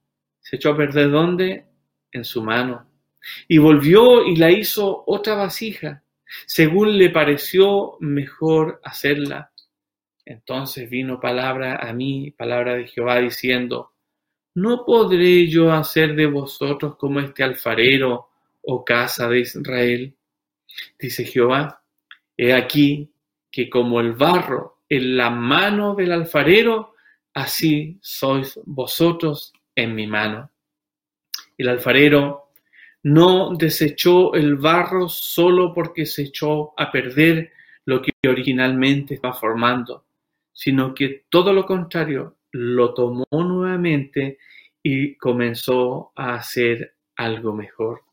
se 0.42 0.58
echó 0.58 0.72
a 0.72 0.78
perder 0.78 1.10
¿dónde? 1.10 1.66
En 2.14 2.24
su 2.24 2.42
mano. 2.42 2.88
Y 3.48 3.58
volvió 3.58 4.26
y 4.26 4.36
la 4.36 4.52
hizo 4.52 5.04
otra 5.08 5.36
vasija, 5.36 6.04
según 6.46 6.98
le 6.98 7.10
pareció 7.10 7.98
mejor 8.00 8.80
hacerla. 8.84 9.52
Entonces 10.26 10.90
vino 10.90 11.20
palabra 11.20 11.78
a 11.78 11.92
mí, 11.94 12.32
palabra 12.32 12.76
de 12.76 12.88
Jehová, 12.88 13.20
diciendo, 13.20 13.92
¿no 14.56 14.86
podré 14.86 15.48
yo 15.48 15.72
hacer 15.74 16.16
de 16.16 16.28
vosotros 16.28 16.96
como 16.96 17.20
este 17.20 17.44
alfarero 17.44 18.30
oh 18.62 18.86
casa 18.86 19.28
de 19.28 19.42
Israel? 19.42 20.16
Dice 20.98 21.26
Jehová, 21.26 21.84
he 22.38 22.54
aquí 22.54 23.12
que 23.52 23.70
como 23.70 24.00
el 24.00 24.14
barro 24.14 24.82
en 24.90 25.18
la 25.18 25.30
mano 25.30 25.96
del 25.96 26.12
alfarero, 26.12 26.94
así 27.34 27.98
sois 28.02 28.60
vosotros 28.66 29.54
en 29.76 29.96
mi 29.96 30.08
mano. 30.08 30.50
El 31.58 31.70
alfarero 31.70 32.50
no 33.04 33.56
desechó 33.56 34.34
el 34.34 34.56
barro 34.56 35.10
solo 35.10 35.74
porque 35.74 36.06
se 36.06 36.24
echó 36.24 36.74
a 36.80 36.92
perder 36.92 37.52
lo 37.86 38.02
que 38.02 38.12
originalmente 38.28 39.16
estaba 39.16 39.34
formando, 39.34 40.06
sino 40.54 40.94
que 40.94 41.26
todo 41.30 41.52
lo 41.54 41.66
contrario, 41.66 42.38
lo 42.52 42.94
tomó 42.94 43.26
nuevamente 43.32 44.38
y 44.82 45.16
comenzó 45.16 46.12
a 46.16 46.36
hacer 46.36 46.96
algo 47.16 47.54
mejor. 47.54 48.04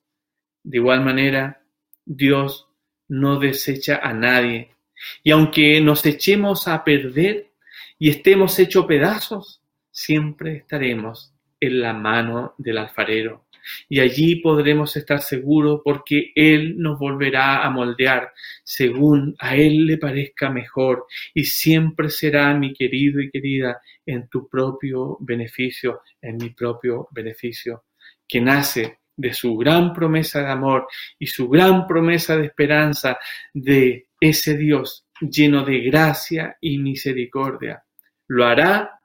De 0.63 0.79
igual 0.79 1.05
manera, 1.05 1.63
Dios 2.05 2.69
no 3.09 3.39
desecha 3.39 4.01
a 4.03 4.13
nadie. 4.13 4.75
Y 5.23 5.31
aunque 5.31 5.81
nos 5.81 6.05
echemos 6.05 6.69
a 6.69 6.85
perder, 6.85 7.51
y 7.99 8.09
estemos 8.09 8.59
hechos 8.59 8.87
pedazos, 8.87 9.63
siempre 9.91 10.57
estaremos 10.57 11.35
en 11.61 11.81
la 11.81 11.93
mano 11.93 12.55
del 12.59 12.79
alfarero. 12.79 13.47
Y 13.89 14.01
allí 14.01 14.37
podremos 14.37 14.97
estar 14.97 15.21
seguros 15.21 15.83
porque 15.85 16.33
Él 16.35 16.77
nos 16.79 16.99
volverá 16.99 17.63
a 17.65 17.71
moldear 17.71 18.33
según 18.65 19.37
a 19.39 19.55
Él 19.55 19.87
le 19.87 19.99
parezca 19.99 20.51
mejor 20.51 21.07
y 21.35 21.45
siempre 21.45 22.09
será 22.09 22.55
mi 22.55 22.73
querido 22.73 23.21
y 23.21 23.31
querida 23.31 23.81
en 24.07 24.29
tu 24.29 24.49
propio 24.49 25.19
beneficio, 25.21 26.01
en 26.23 26.39
mi 26.39 26.51
propio 26.51 27.09
beneficio, 27.11 27.85
que 28.27 28.41
nace 28.41 29.01
de 29.15 29.35
su 29.35 29.57
gran 29.57 29.93
promesa 29.93 30.41
de 30.41 30.51
amor 30.51 30.89
y 31.19 31.27
su 31.27 31.49
gran 31.49 31.87
promesa 31.87 32.39
de 32.39 32.47
esperanza 32.47 33.19
de 33.53 34.07
ese 34.19 34.57
Dios 34.57 35.07
lleno 35.21 35.65
de 35.65 35.81
gracia 35.81 36.57
y 36.61 36.79
misericordia 36.79 37.85
lo 38.31 38.47
hará 38.47 39.00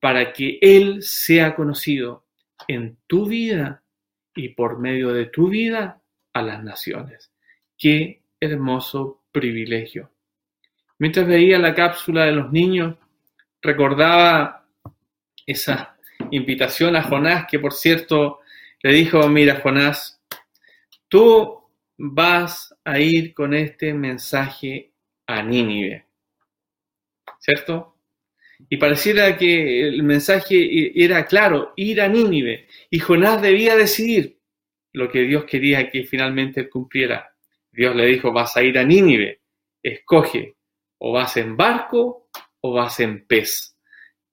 para 0.00 0.32
que 0.32 0.58
Él 0.60 1.02
sea 1.02 1.54
conocido 1.54 2.24
en 2.66 2.98
tu 3.06 3.26
vida 3.26 3.82
y 4.34 4.50
por 4.50 4.78
medio 4.78 5.12
de 5.12 5.26
tu 5.26 5.48
vida 5.48 6.02
a 6.32 6.42
las 6.42 6.62
naciones. 6.62 7.32
Qué 7.76 8.22
hermoso 8.40 9.24
privilegio. 9.32 10.10
Mientras 10.98 11.26
veía 11.26 11.58
la 11.58 11.74
cápsula 11.74 12.24
de 12.24 12.32
los 12.32 12.52
niños, 12.52 12.96
recordaba 13.62 14.66
esa 15.46 15.96
invitación 16.30 16.96
a 16.96 17.02
Jonás, 17.02 17.46
que 17.48 17.58
por 17.58 17.72
cierto 17.72 18.40
le 18.82 18.92
dijo, 18.92 19.28
mira 19.28 19.60
Jonás, 19.60 20.20
tú 21.08 21.62
vas 21.96 22.74
a 22.84 22.98
ir 23.00 23.34
con 23.34 23.54
este 23.54 23.92
mensaje 23.94 24.92
a 25.26 25.42
Nínive. 25.42 26.06
¿Cierto? 27.38 27.97
Y 28.68 28.76
pareciera 28.76 29.36
que 29.36 29.88
el 29.88 30.02
mensaje 30.02 30.92
era 31.02 31.26
claro, 31.26 31.72
ir 31.76 32.00
a 32.00 32.08
Nínive. 32.08 32.66
Y 32.90 32.98
Jonás 32.98 33.40
debía 33.40 33.76
decidir 33.76 34.38
lo 34.92 35.10
que 35.10 35.20
Dios 35.20 35.44
quería 35.44 35.90
que 35.90 36.04
finalmente 36.04 36.68
cumpliera. 36.68 37.34
Dios 37.70 37.94
le 37.94 38.06
dijo, 38.06 38.32
vas 38.32 38.56
a 38.56 38.62
ir 38.62 38.78
a 38.78 38.84
Nínive, 38.84 39.42
escoge, 39.82 40.56
o 40.98 41.12
vas 41.12 41.36
en 41.36 41.56
barco 41.56 42.28
o 42.60 42.72
vas 42.72 42.98
en 43.00 43.26
pez. 43.26 43.76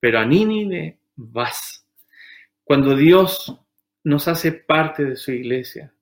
Pero 0.00 0.18
a 0.18 0.26
Nínive 0.26 0.98
vas. 1.14 1.86
Cuando 2.64 2.96
Dios 2.96 3.56
nos 4.02 4.26
hace 4.28 4.52
parte 4.52 5.04
de 5.04 5.16
su 5.16 5.32
iglesia 5.32 5.92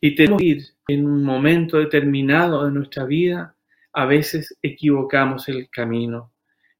y 0.00 0.14
tenemos 0.14 0.40
que 0.40 0.46
ir 0.46 0.64
en 0.88 1.06
un 1.06 1.22
momento 1.22 1.78
determinado 1.78 2.64
de 2.64 2.72
nuestra 2.72 3.04
vida, 3.04 3.56
a 3.92 4.04
veces 4.06 4.56
equivocamos 4.60 5.48
el 5.48 5.70
camino 5.70 6.32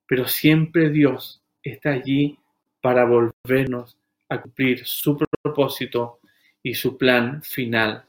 pero 0.06 0.26
siempre 0.26 0.90
Dios 0.90 1.42
está 1.62 1.90
allí 1.92 2.38
para 2.80 3.04
volvernos 3.04 3.98
a 4.28 4.40
cumplir 4.40 4.86
su 4.86 5.18
propósito 5.42 6.20
y 6.62 6.74
su 6.74 6.96
plan 6.96 7.42
final 7.42 8.04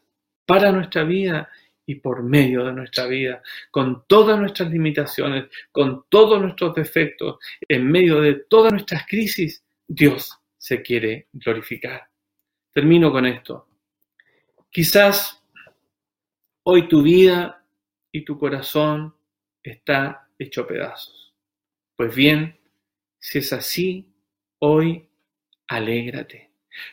para 0.46 0.72
nuestra 0.72 1.04
vida 1.04 1.50
y 1.86 1.96
por 1.96 2.24
medio 2.24 2.66
de 2.66 2.74
nuestra 2.74 3.06
vida, 3.06 3.42
con 3.72 4.06
todas 4.08 4.40
nuestras 4.40 4.70
limitaciones, 4.70 5.46
con 5.72 6.06
todos 6.10 6.42
nuestros 6.42 6.74
defectos, 6.74 7.38
en 7.68 7.90
medio 7.90 8.20
de 8.20 8.46
todas 8.50 8.74
nuestras 8.74 9.06
crisis, 9.08 9.64
Dios 9.88 10.38
se 10.58 10.82
quiere 10.82 11.28
glorificar. 11.32 12.10
Termino 12.74 13.12
con 13.12 13.26
esto. 13.26 13.68
Quizás 14.70 15.42
hoy 16.64 16.90
tu 16.90 17.02
vida 17.02 17.64
y 18.12 18.26
tu 18.26 18.38
corazón 18.38 19.16
está 19.64 20.28
hecho 20.38 20.68
pedazos. 20.68 21.27
Pues 21.98 22.14
bien, 22.14 22.56
si 23.20 23.40
es 23.40 23.52
así, 23.54 24.14
hoy 24.60 25.10
alégrate, 25.68 26.52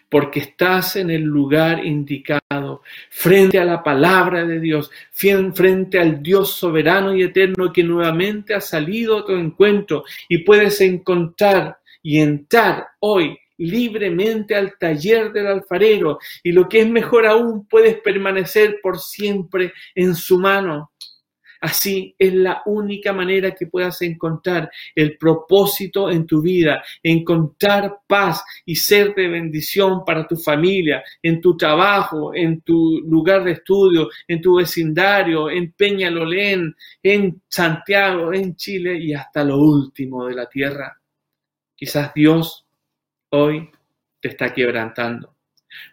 porque 0.08 0.40
estás 0.40 0.96
en 0.96 1.10
el 1.10 1.20
lugar 1.20 1.84
indicado, 1.84 2.80
frente 3.10 3.58
a 3.58 3.66
la 3.66 3.82
palabra 3.82 4.46
de 4.46 4.60
Dios, 4.60 4.90
frente 5.12 5.98
al 5.98 6.22
Dios 6.22 6.52
soberano 6.52 7.14
y 7.14 7.22
eterno 7.22 7.70
que 7.70 7.84
nuevamente 7.84 8.54
ha 8.54 8.62
salido 8.62 9.18
a 9.18 9.26
tu 9.26 9.32
encuentro 9.32 10.04
y 10.26 10.38
puedes 10.38 10.80
encontrar 10.80 11.76
y 12.02 12.20
entrar 12.20 12.86
hoy 13.00 13.38
libremente 13.58 14.54
al 14.54 14.78
taller 14.78 15.32
del 15.32 15.48
alfarero 15.48 16.18
y 16.42 16.50
lo 16.52 16.66
que 16.66 16.80
es 16.80 16.88
mejor 16.88 17.26
aún, 17.26 17.68
puedes 17.68 18.00
permanecer 18.00 18.78
por 18.82 18.98
siempre 18.98 19.74
en 19.94 20.14
su 20.14 20.38
mano. 20.38 20.92
Así 21.64 22.14
es 22.18 22.35
la 22.35 22.61
única 22.66 23.14
manera 23.14 23.53
que 23.53 23.68
puedas 23.68 24.03
encontrar 24.03 24.70
el 24.94 25.16
propósito 25.16 26.11
en 26.11 26.27
tu 26.27 26.42
vida, 26.42 26.85
encontrar 27.03 28.00
paz 28.07 28.44
y 28.66 28.77
ser 28.77 29.14
de 29.14 29.29
bendición 29.29 30.05
para 30.05 30.27
tu 30.27 30.37
familia, 30.37 31.03
en 31.22 31.40
tu 31.40 31.57
trabajo, 31.57 32.35
en 32.35 32.61
tu 32.61 33.00
lugar 33.07 33.44
de 33.44 33.53
estudio, 33.53 34.11
en 34.29 34.42
tu 34.42 34.57
vecindario, 34.57 35.48
en 35.48 35.72
Peñalolén, 35.72 36.77
en 37.03 37.40
Santiago, 37.48 38.35
en 38.35 38.57
Chile 38.57 38.98
y 38.98 39.14
hasta 39.14 39.42
lo 39.42 39.57
último 39.57 40.27
de 40.27 40.35
la 40.35 40.46
tierra. 40.46 41.00
Quizás 41.74 42.12
Dios 42.12 42.66
hoy 43.31 43.70
te 44.20 44.29
está 44.29 44.53
quebrantando 44.53 45.35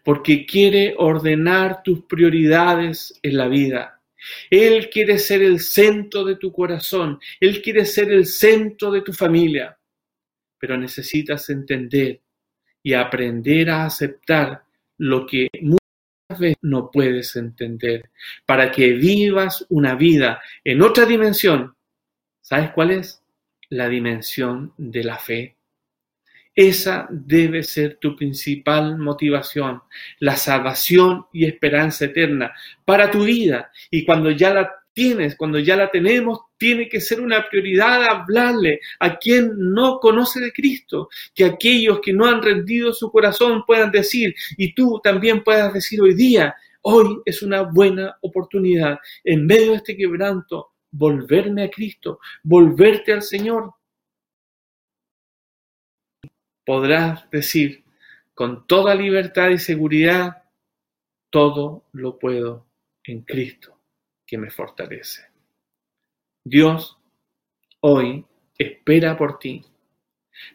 porque 0.04 0.46
quiere 0.46 0.96
ordenar 0.98 1.82
tus 1.82 2.02
prioridades 2.02 3.18
en 3.24 3.38
la 3.38 3.48
vida 3.48 4.01
él 4.50 4.90
quiere 4.90 5.18
ser 5.18 5.42
el 5.44 5.60
centro 5.60 6.24
de 6.24 6.36
tu 6.36 6.52
corazón, 6.52 7.20
Él 7.40 7.62
quiere 7.62 7.86
ser 7.86 8.12
el 8.12 8.26
centro 8.26 8.92
de 8.92 9.02
tu 9.02 9.14
familia, 9.14 9.78
pero 10.60 10.78
necesitas 10.78 11.50
entender 11.50 12.22
y 12.84 12.94
aprender 12.94 13.70
a 13.70 13.86
aceptar 13.86 14.64
lo 14.98 15.26
que 15.26 15.50
muchas 15.62 16.40
veces 16.40 16.58
no 16.62 16.90
puedes 16.92 17.36
entender, 17.36 18.10
para 18.46 18.72
que 18.72 18.94
vivas 18.94 19.66
una 19.70 19.96
vida 19.96 20.42
en 20.64 20.82
otra 20.82 21.06
dimensión 21.06 21.76
¿Sabes 22.52 22.72
cuál 22.72 22.92
es? 22.92 23.24
La 23.70 23.88
dimensión 23.88 24.74
de 24.78 25.06
la 25.06 25.18
fe. 25.18 25.56
Esa 26.54 27.08
debe 27.10 27.64
ser 27.64 27.98
tu 28.02 28.16
principal 28.16 28.98
motivación, 28.98 29.82
la 30.20 30.36
salvación 30.36 31.26
y 31.32 31.46
esperanza 31.46 32.06
eterna 32.06 32.54
para 32.84 33.10
tu 33.10 33.24
vida. 33.24 33.72
Y 33.90 34.06
cuando 34.06 34.32
ya 34.32 34.54
la 34.54 34.72
tienes, 34.94 35.36
cuando 35.36 35.60
ya 35.60 35.76
la 35.76 35.90
tenemos, 35.90 36.40
tiene 36.58 36.90
que 36.90 37.00
ser 37.00 37.22
una 37.22 37.48
prioridad 37.48 38.04
hablarle 38.04 38.82
a 39.00 39.18
quien 39.18 39.54
no 39.58 40.00
conoce 40.00 40.40
de 40.40 40.52
Cristo, 40.52 41.10
que 41.34 41.46
aquellos 41.46 42.02
que 42.02 42.14
no 42.14 42.26
han 42.26 42.42
rendido 42.42 42.94
su 42.94 43.10
corazón 43.12 43.64
puedan 43.66 43.92
decir, 43.92 44.36
y 44.58 44.74
tú 44.74 45.00
también 45.04 45.44
puedas 45.44 45.74
decir 45.74 46.02
hoy 46.02 46.14
día, 46.14 46.56
hoy 46.82 47.22
es 47.26 47.42
una 47.42 47.62
buena 47.62 48.18
oportunidad, 48.22 49.00
en 49.24 49.46
medio 49.46 49.72
de 49.72 49.78
este 49.78 49.96
quebranto, 49.96 50.72
volverme 50.92 51.64
a 51.64 51.70
Cristo, 51.70 52.20
volverte 52.44 53.14
al 53.14 53.22
Señor 53.22 53.74
podrás 56.66 57.30
decir 57.30 57.84
con 58.34 58.66
toda 58.68 58.96
libertad 58.96 59.50
y 59.50 59.58
seguridad, 59.58 60.44
todo 61.30 61.86
lo 61.94 62.18
puedo 62.18 62.66
en 63.04 63.22
Cristo 63.22 63.78
que 64.26 64.38
me 64.38 64.50
fortalece. 64.50 65.24
Dios 66.44 66.98
hoy 67.82 68.26
espera 68.58 69.18
por 69.18 69.40
ti 69.40 69.64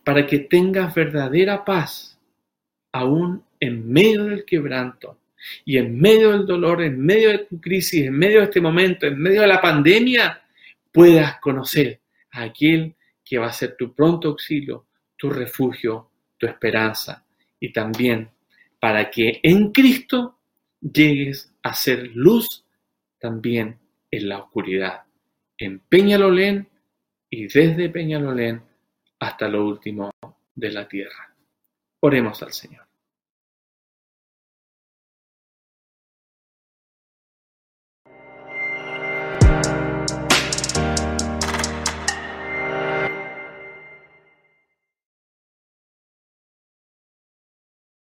para 0.05 0.27
que 0.27 0.41
tengas 0.41 0.95
verdadera 0.95 1.65
paz 1.65 2.19
aún 2.93 3.45
en 3.61 3.89
medio 3.89 4.25
del 4.25 4.45
quebranto 4.45 5.19
y 5.65 5.77
en 5.77 5.99
medio 5.99 6.33
del 6.33 6.47
dolor, 6.47 6.83
en 6.83 6.99
medio 6.99 7.31
de 7.31 7.39
tu 7.39 7.61
crisis, 7.61 8.07
en 8.07 8.15
medio 8.15 8.39
de 8.39 8.45
este 8.45 8.61
momento, 8.61 9.07
en 9.07 9.19
medio 9.19 9.43
de 9.43 9.47
la 9.47 9.61
pandemia, 9.61 10.43
puedas 10.91 11.39
conocer 11.41 12.01
a 12.31 12.43
aquel 12.43 12.95
que 13.25 13.39
va 13.39 13.47
a 13.47 13.53
ser 13.53 13.77
tu 13.77 13.95
pronto 13.95 14.29
auxilio, 14.29 14.86
tu 15.17 15.31
refugio, 15.31 16.11
tu 16.37 16.47
esperanza 16.47 17.25
y 17.59 17.73
también 17.73 18.31
para 18.79 19.11
que 19.11 19.41
en 19.43 19.73
Cristo 19.73 20.39
llegues 20.81 21.53
a 21.63 21.75
ser 21.75 22.11
luz 22.15 22.65
también 23.19 23.79
en 24.11 24.29
la 24.29 24.39
oscuridad, 24.39 25.05
en 25.59 25.81
Peñalolén 25.81 26.69
y 27.31 27.47
desde 27.47 27.89
Peñalolén 27.89 28.63
hasta 29.19 29.49
lo 29.49 29.67
último 29.67 30.11
de 30.55 30.71
la 30.71 30.87
tierra. 30.87 31.35
Oremos 32.01 32.43
al 32.43 32.53
Señor. 32.53 32.86